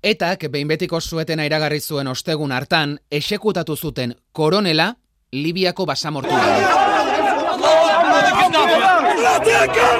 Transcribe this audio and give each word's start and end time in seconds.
Etak 0.00 0.46
behin 0.48 0.68
betiko 0.68 0.96
zuetena 1.00 1.44
iragarri 1.44 1.80
zuen 1.80 2.08
ostegun 2.08 2.52
hartan, 2.56 2.94
esekutatu 3.12 3.76
zuten 3.76 4.14
koronela 4.32 4.94
Libiako 5.32 5.84
basamortu. 5.86 6.32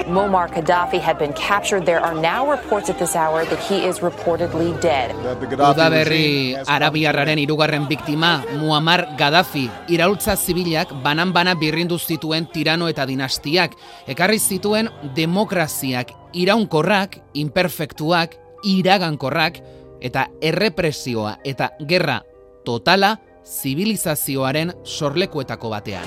Muammar 0.09 0.49
Gaddafi 0.51 0.99
had 0.99 1.19
been 1.19 1.35
captured. 1.35 1.85
There 1.85 2.01
are 2.01 2.15
now 2.15 2.51
reports 2.51 2.89
at 2.89 2.99
this 2.99 3.15
hour 3.15 3.45
that 3.45 3.61
he 3.69 3.87
is 3.87 4.01
reportedly 4.01 4.73
dead. 4.81 5.13
Udaberri 5.53 6.57
Arabiarraren 6.67 7.39
irugarren 7.39 7.87
biktima 7.87 8.43
Muammar 8.57 9.05
Gaddafi 9.19 9.69
iraultza 9.89 10.37
zibilak 10.37 10.95
banan-bana 11.05 11.55
birrindu 11.61 11.99
zituen 11.99 12.49
tirano 12.49 12.89
eta 12.89 13.05
dinastiak, 13.07 13.77
ekarri 14.09 14.41
zituen 14.41 14.89
demokraziak 15.15 16.17
iraunkorrak, 16.33 17.21
imperfektuak, 17.35 18.41
iragankorrak 18.65 19.61
eta 20.01 20.29
errepresioa 20.41 21.39
eta 21.45 21.71
gerra 21.89 22.23
totala 22.65 23.17
zibilizazioaren 23.45 24.73
sorlekuetako 24.85 25.71
batean. 25.71 26.07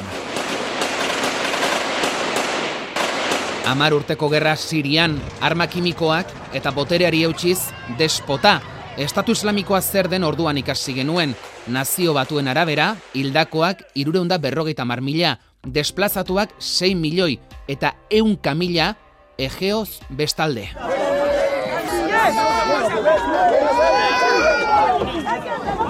Amar 3.65 3.93
urteko 3.95 4.27
gerra 4.27 4.57
Sirian, 4.59 5.15
arma 5.41 5.69
kimikoak 5.71 6.27
eta 6.53 6.71
botereari 6.75 7.23
eutxiz 7.23 7.59
despota. 7.97 8.59
Estatu 8.99 9.31
islamikoa 9.33 9.79
zer 9.81 10.09
den 10.11 10.23
orduan 10.27 10.57
ikasi 10.59 10.93
genuen. 10.93 11.33
Nazio 11.67 12.13
batuen 12.13 12.51
arabera, 12.51 12.91
hildakoak 13.15 13.85
irureunda 13.95 14.37
berrogeita 14.37 14.85
marmila, 14.85 15.37
desplazatuak 15.63 16.53
6 16.59 16.93
milioi 16.99 17.39
eta 17.67 17.95
eun 18.11 18.35
kamila 18.35 18.93
egeoz 19.39 20.01
bestalde. 20.11 20.67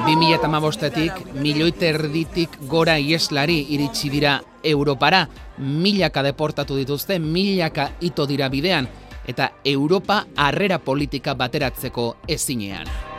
Bi 0.04 0.16
mila 0.20 0.36
eta 0.36 0.50
mabostetik, 0.52 1.22
milioite 1.38 1.88
erditik 1.94 2.58
gora 2.68 2.98
ieslari 3.00 3.60
iritsi 3.76 4.10
dira 4.12 4.40
Europara, 4.64 5.24
milaka 5.58 6.24
deportatu 6.26 6.76
dituzte, 6.80 7.20
milaka 7.20 7.92
ito 8.02 8.26
dira 8.28 8.50
bidean, 8.50 8.90
eta 9.28 9.54
Europa 9.64 10.24
harrera 10.36 10.80
politika 10.84 11.38
bateratzeko 11.40 12.16
ezinean. 12.28 13.13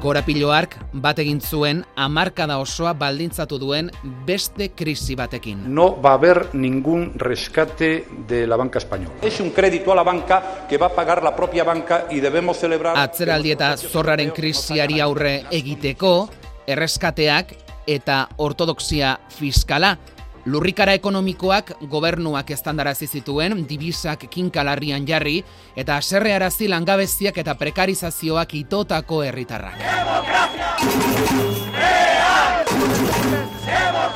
Korapiloark 0.00 0.78
bat 1.04 1.18
egin 1.20 1.42
zuen 1.44 1.82
amarkada 2.00 2.56
osoa 2.62 2.94
baldintzatu 2.96 3.58
duen 3.60 3.90
beste 4.26 4.70
krisi 4.72 5.12
batekin. 5.16 5.66
No 5.74 5.90
va 6.00 6.14
a 6.14 6.18
haber 6.18 6.54
ningún 6.54 7.12
rescate 7.20 8.06
de 8.28 8.46
la 8.46 8.56
banca 8.56 8.78
española. 8.78 9.12
Es 9.20 9.40
un 9.40 9.50
crédito 9.50 9.92
a 9.92 9.96
la 9.96 10.02
banca 10.02 10.66
que 10.68 10.78
va 10.78 10.86
a 10.86 10.94
pagar 10.94 11.22
la 11.22 11.36
propia 11.36 11.64
banca 11.64 12.06
y 12.10 12.20
debemos 12.20 12.56
celebrar... 12.56 12.96
Atzeraldi 12.96 13.52
eta 13.52 13.74
zorraren 13.76 14.30
krisiari 14.32 15.00
aurre 15.04 15.42
egiteko, 15.50 16.30
erreskateak 16.66 17.52
eta 17.86 18.22
ortodoxia 18.38 19.18
fiskala 19.36 19.98
Lurrikara 20.46 20.94
ekonomikoak 20.96 21.74
gobernuak 21.92 22.50
estandarazi 22.54 23.06
zituen, 23.06 23.66
dibisak 23.68 24.24
kinkalarrian 24.32 25.04
jarri, 25.06 25.42
eta 25.76 25.98
aserre 26.00 26.32
arazi 26.32 26.68
langabeziak 26.68 27.36
eta 27.42 27.54
prekarizazioak 27.60 28.54
itotako 28.62 29.22
herritarrak. 29.26 29.76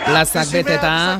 Plazak 0.04 0.50
beteta, 0.52 1.18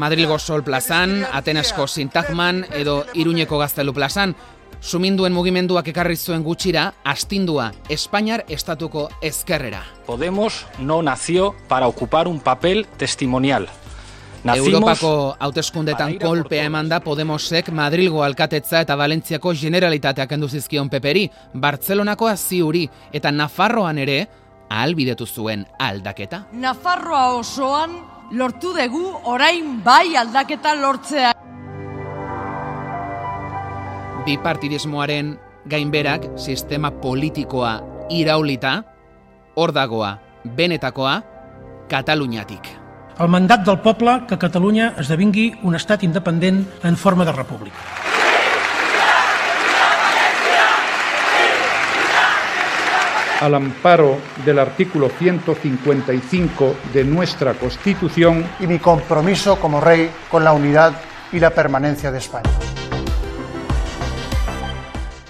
Madrilgo 0.00 0.38
Sol 0.38 0.62
plazan, 0.64 1.24
Atenasko 1.32 1.86
Sintagman 1.86 2.64
edo 2.72 3.04
Iruñeko 3.14 3.58
Gaztelu 3.58 3.92
plazan, 3.96 4.34
suminduen 4.80 5.32
mugimenduak 5.32 5.88
ekarri 5.88 6.16
zuen 6.16 6.44
gutxira, 6.44 6.92
astindua 7.04 7.72
Espainiar 7.88 8.44
estatuko 8.48 9.08
ezkerrera. 9.20 9.84
Podemos 10.06 10.66
no 10.78 11.02
nació 11.02 11.54
para 11.68 11.88
ocupar 11.88 12.28
un 12.28 12.40
papel 12.40 12.86
testimonial. 12.96 13.68
Nacimos 14.46 14.68
Europako 14.68 15.36
hauteskundetan 15.42 16.12
kolpea 16.22 16.68
eman 16.68 16.86
da 16.88 17.00
Podemosek 17.02 17.72
Madrilgo 17.74 18.20
alkatetza 18.22 18.78
eta 18.84 18.94
Valentziako 18.94 19.50
generalitateak 19.58 20.28
kendu 20.30 20.46
zizkion 20.46 20.86
peperi, 20.92 21.24
Bartzelonako 21.54 22.30
ziuri 22.36 22.84
eta 23.12 23.32
Nafarroan 23.32 23.98
ere 23.98 24.20
ahalbidetu 24.70 25.26
zuen 25.26 25.66
aldaketa. 25.78 26.44
Nafarroa 26.52 27.32
osoan 27.40 27.98
lortu 28.30 28.72
dugu 28.78 29.02
orain 29.24 29.82
bai 29.82 30.16
aldaketa 30.16 30.76
lortzea. 30.78 31.34
Bipartidismoaren 34.26 35.36
gainberak 35.66 36.30
sistema 36.38 36.90
politikoa 36.90 37.80
iraulita, 38.10 38.82
hor 39.56 39.74
dagoa, 39.74 40.16
benetakoa, 40.44 41.20
Kataluniatik 41.90 42.85
el 43.18 43.28
mandat 43.32 43.62
del 43.64 43.78
poble 43.80 44.18
que 44.28 44.36
Catalunya 44.36 44.90
esdevingui 45.00 45.46
un 45.64 45.76
estat 45.78 46.02
independent 46.04 46.60
en 46.84 46.96
forma 46.96 47.24
de 47.24 47.32
república. 47.32 47.80
Al 53.40 53.54
amparo 53.54 54.16
del 54.44 54.58
artículo 54.58 55.08
155 55.08 56.76
de 56.92 57.04
nuestra 57.04 57.54
Constitución 57.54 58.44
y 58.60 58.66
mi 58.66 58.78
compromiso 58.78 59.56
como 59.60 59.80
rey 59.80 60.10
con 60.30 60.44
la 60.44 60.52
unidad 60.52 60.92
y 61.32 61.40
la 61.40 61.50
permanencia 61.50 62.10
de 62.10 62.18
España. 62.18 62.50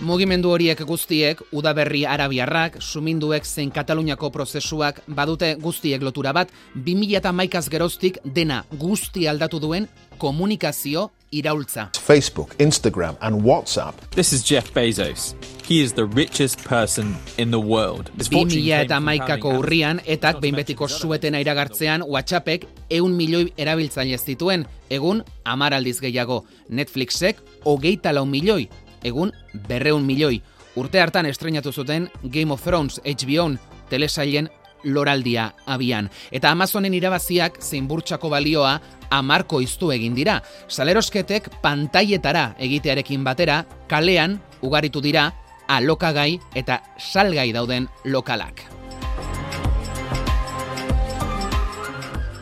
Mugimendu 0.06 0.52
horiek 0.54 0.78
guztiek, 0.86 1.40
udaberri 1.56 2.04
arabiarrak, 2.06 2.76
suminduek 2.78 3.46
zein 3.46 3.72
Kataluniako 3.74 4.28
prozesuak 4.30 5.00
badute 5.10 5.48
guztiek 5.58 6.04
lotura 6.06 6.30
bat, 6.36 6.52
2000 6.76 7.18
eta 7.18 7.32
maikaz 7.34 7.64
geroztik 7.72 8.20
dena 8.22 8.60
guzti 8.70 9.26
aldatu 9.26 9.58
duen 9.58 9.88
komunikazio 10.22 11.08
iraultza. 11.34 11.88
Facebook, 12.06 12.54
Instagram 12.62 13.18
and 13.20 13.42
WhatsApp. 13.42 13.98
This 14.14 14.32
is 14.32 14.46
Jeff 14.46 14.70
Bezos. 14.72 15.34
He 15.66 15.82
is 15.82 15.92
the 15.94 16.06
richest 16.06 16.62
person 16.62 17.16
in 17.36 17.50
the 17.50 17.58
world. 17.58 18.12
2000 18.30 18.86
eta 18.86 19.00
maikako 19.00 19.58
urrian, 19.58 20.00
etak 20.06 20.38
behinbetiko 20.38 20.86
suetena 20.86 21.42
iragartzean 21.42 22.06
WhatsAppek 22.06 22.68
eun 22.90 23.18
milioi 23.18 23.50
erabiltzaile 23.58 24.22
zituen, 24.22 24.68
egun 24.88 25.24
amaraldiz 25.44 25.98
gehiago. 26.00 26.44
Netflixek 26.70 27.42
hogeita 27.64 28.14
lau 28.14 28.24
milioi, 28.26 28.68
egun 29.04 29.32
berreun 29.68 30.04
milioi. 30.04 30.42
Urte 30.76 31.00
hartan 31.00 31.26
estrenatu 31.26 31.72
zuten 31.72 32.10
Game 32.22 32.52
of 32.52 32.62
Thrones 32.62 33.00
HBO 33.00 33.50
telesailen 33.88 34.50
loraldia 34.84 35.54
abian. 35.66 36.10
Eta 36.30 36.50
Amazonen 36.50 36.94
irabaziak 36.94 37.58
zein 37.62 37.88
burtsako 37.88 38.30
balioa 38.30 38.76
amarko 39.10 39.60
iztu 39.60 39.90
egin 39.94 40.14
dira. 40.14 40.40
Salerosketek 40.68 41.48
pantaietara 41.62 42.54
egitearekin 42.58 43.24
batera, 43.24 43.64
kalean 43.88 44.40
ugaritu 44.62 45.00
dira 45.00 45.30
alokagai 45.68 46.38
eta 46.54 46.80
salgai 46.98 47.52
dauden 47.52 47.88
lokalak. 48.04 48.62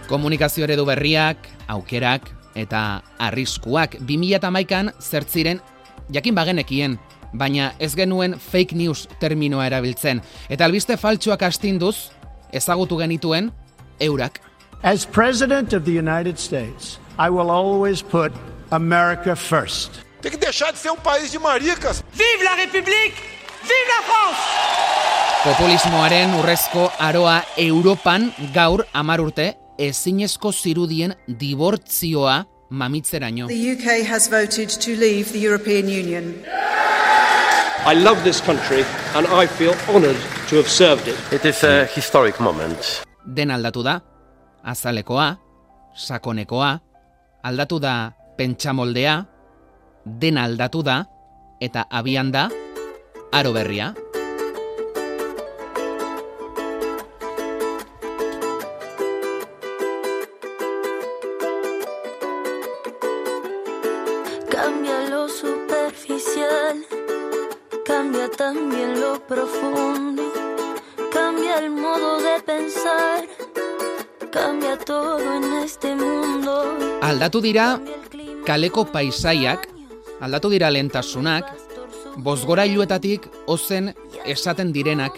Komunikazio 0.09 0.67
eredu 0.67 0.85
berriak, 0.85 1.49
aukerak 1.69 2.29
eta 2.55 3.03
arriskuak 3.19 3.97
2008an 4.05 4.93
zertziren 5.01 5.63
jakin 6.13 6.35
bagenekien, 6.35 6.99
baina 7.33 7.73
ez 7.79 7.95
genuen 7.97 8.39
fake 8.39 8.77
news 8.77 9.09
terminoa 9.21 9.67
erabiltzen. 9.67 10.23
Eta 10.49 10.65
albiste 10.65 10.97
faltsuak 10.97 11.43
astinduz, 11.43 12.11
ezagutu 12.53 12.99
genituen, 12.99 13.53
eurak. 14.01 14.41
As 14.83 15.07
President 15.07 15.73
of 15.73 15.85
the 15.85 15.99
United 15.99 16.39
States, 16.39 16.99
I 17.19 17.31
will 17.31 17.51
always 17.51 18.03
put 18.03 18.33
America 18.71 19.35
first. 19.35 20.03
Tem 20.21 20.31
que 20.31 20.39
deixar 20.39 20.73
de 20.73 20.79
ser 20.79 20.91
um 20.91 20.97
país 20.97 21.31
de 21.31 21.39
maricas. 21.39 22.03
Vive 22.13 22.45
la 22.45 22.55
République! 22.57 23.15
Vive 23.63 23.89
la 23.89 24.03
France! 24.03 24.65
Populismoaren 25.45 26.35
urrezko 26.39 26.91
aroa 26.99 27.43
Europan 27.57 28.33
gaur 28.55 28.87
amar 28.93 29.21
urte 29.21 29.55
ezinezko 29.79 30.53
zirudien 30.53 31.13
dibortzioa 31.29 32.47
mamitzeraino. 32.71 33.47
The 33.49 33.73
UK 33.73 34.07
has 34.07 34.29
voted 34.29 34.69
to 34.69 34.91
leave 34.97 35.33
the 35.33 35.39
European 35.39 35.89
Union. 35.89 36.45
I 37.87 37.95
love 37.95 38.23
this 38.25 38.41
country 38.41 38.85
and 39.15 39.27
I 39.27 39.47
feel 39.47 39.75
honored 39.89 40.17
to 40.49 40.57
have 40.57 40.69
served 40.69 41.09
it. 41.09 41.19
It 41.33 41.45
is 41.45 41.63
a 41.65 41.85
historic 41.87 42.41
moment. 42.41 43.03
Den 43.25 43.51
aldatu 43.51 43.83
da, 43.83 44.01
azalekoa, 44.65 45.37
sakonekoa, 45.95 46.79
aldatu 47.43 47.81
da 47.81 48.13
pentsamoldea, 48.37 49.25
den 50.05 50.39
aldatu 50.39 50.83
da, 50.83 51.05
eta 51.61 51.85
abian 51.91 52.33
da, 52.33 52.49
aro 53.33 53.53
berria. 53.53 53.95
Cambia 67.85 68.29
también 68.31 69.01
lo 69.01 69.19
profundo, 69.27 70.23
cambia 71.13 71.59
el 71.59 71.71
modo 71.71 72.21
de 72.21 72.41
pensar, 72.43 73.25
cambia 74.31 74.79
todo 74.79 75.35
en 75.37 75.45
este 75.65 75.95
mundo. 75.95 76.77
Aldatu 77.03 77.41
dira 77.41 77.81
kaleko 78.45 78.87
paisaiak, 78.87 79.69
aldatu 80.21 80.51
dira 80.51 80.71
lentasunak, 80.71 81.53
bozgorailuetatik 82.17 83.29
ozen 83.47 83.95
esaten 84.25 84.73
direnak, 84.73 85.13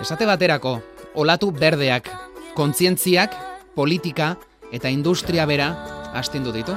esate 0.00 0.26
baterako, 0.26 0.80
olatu 1.14 1.50
berdeak, 1.52 2.10
kontzientziak, 2.54 3.34
politika 3.74 4.36
eta 4.72 4.90
industria 4.90 5.46
bera 5.46 5.93
astindu 6.14 6.52
ditu. 6.54 6.76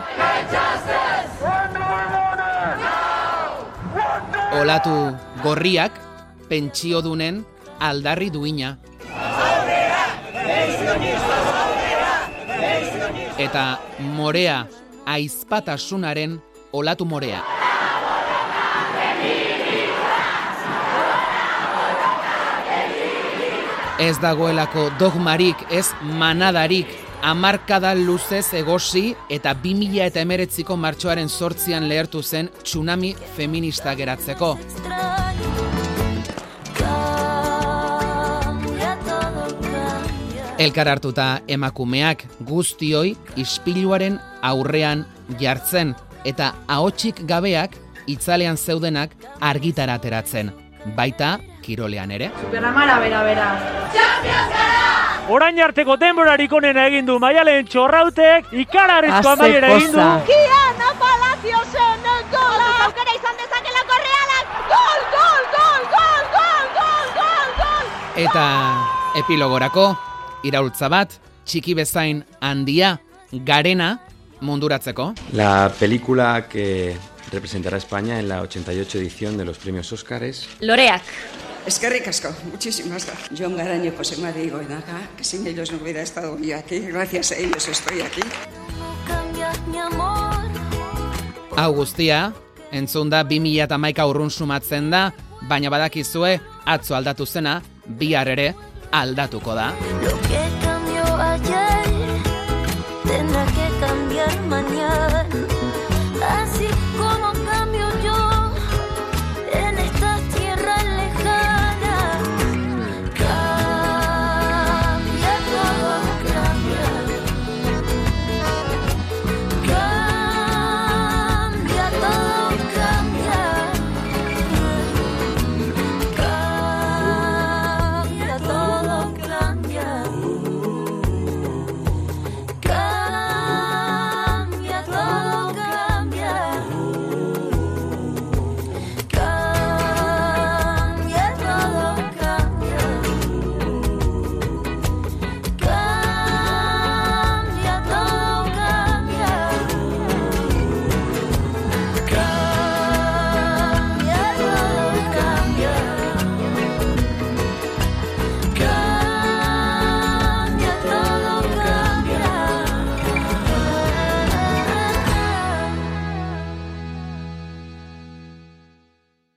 Olatu 4.57 4.95
gorriak, 5.44 5.94
pentsiodunen 6.50 7.45
aldarri 7.80 8.31
duina. 8.34 8.75
Eta 13.38 13.78
morea 14.18 14.66
aizpatasunaren 15.06 16.39
olatu 16.74 17.06
morea. 17.06 17.44
Ez 23.98 24.18
dagoelako 24.22 24.92
dogmarik, 25.00 25.63
ez 25.74 25.89
manadarik, 26.01 26.92
amarkada 27.22 27.94
luzez 27.96 28.54
egosi 28.54 29.16
eta 29.30 29.54
2000 29.64 30.06
eta 30.06 30.22
emeretziko 30.22 30.78
martxoaren 30.78 31.30
sortzian 31.30 31.88
lehertu 31.90 32.22
zen 32.24 32.50
tsunami 32.64 33.16
feminista 33.36 33.96
geratzeko. 33.96 34.58
Elkar 40.58 40.90
hartuta 40.90 41.25
emakumeak 41.48 42.24
guztioi 42.42 43.16
ispiluaren 43.38 44.18
aurrean 44.42 45.06
jartzen 45.40 45.94
eta 46.25 46.54
ahotsik 46.68 47.22
gabeak 47.30 47.78
itzalean 48.08 48.58
zeudenak 48.58 49.13
argitara 49.40 50.00
ateratzen. 50.02 50.52
Baita 50.98 51.38
kirolean 51.62 52.12
ere. 52.12 52.31
Superamara 52.42 53.00
bera 53.04 53.24
bera. 53.28 53.50
Orain 55.27 55.57
arteko 55.59 55.97
denborarik 56.00 56.53
onena 56.56 56.85
egin 56.88 57.07
du 57.07 57.18
Maialen 57.19 57.65
Txorrautek 57.68 58.45
ikalarrizko 58.63 59.33
amaiera 59.33 59.74
egin 59.75 59.91
du. 59.91 60.06
Kiana 60.29 60.91
Palaziosen 61.01 62.06
gol! 62.31 62.62
Aukera 62.85 63.15
izan 63.18 63.35
dezakelako 63.41 63.97
realak! 64.06 64.53
Gol, 64.69 65.01
gol, 65.15 65.41
gol, 65.56 65.83
gol, 65.97 66.24
gol, 66.38 66.69
gol, 66.77 67.09
gol, 67.18 67.50
gol! 67.57 67.89
Eta 68.24 68.45
epilogorako, 69.19 69.89
iraultza 70.47 70.88
bat, 70.95 71.18
txiki 71.44 71.75
bezain 71.75 72.24
handia, 72.39 72.94
garena, 73.51 73.97
munduratzeko. 74.39 75.09
La 75.33 75.74
película 75.77 76.47
que 76.47 76.95
representará 77.33 77.75
a 77.75 77.83
España 77.83 78.21
en 78.21 78.29
la 78.29 78.41
88 78.44 78.97
edición 79.00 79.38
de 79.38 79.44
los 79.44 79.57
premios 79.57 79.91
Óscares. 79.91 80.47
Loreak. 80.62 81.03
Eskerrik 81.68 82.08
asko, 82.08 82.30
muchísimas 82.50 83.06
gracias. 83.06 83.30
Joan 83.38 83.58
Garaño, 83.58 83.92
José 83.98 84.16
María 84.18 84.44
y 84.44 84.50
Goenaga, 84.50 85.10
que 85.18 85.24
sin 85.25 85.46
ellos 85.46 85.69
no 85.69 85.80
hubiera 85.80 86.02
estado 86.02 86.40
yo 86.40 86.58
aquí. 86.58 86.80
Gracias 86.80 87.34
a 87.34 87.36
ellos 87.36 87.68
estoy 87.68 88.02
aquí. 88.02 88.22
Hau 91.58 91.74
guztia, 91.74 92.34
entzun 92.72 93.10
da 93.10 93.24
2000 93.24 93.66
eta 93.66 93.78
maika 93.78 94.06
urrun 94.08 94.31
sumatzen 94.31 94.92
da, 94.94 95.12
baina 95.50 95.69
badakizue, 95.69 96.40
atzo 96.66 96.96
aldatu 96.96 97.25
zena, 97.25 97.62
bihar 97.86 98.30
ere 98.30 98.54
aldatuko 98.92 99.56
da. 99.56 99.74
Lo 100.04 100.16
que 100.30 100.44
cambió 100.63 101.04
ayer 101.18 101.76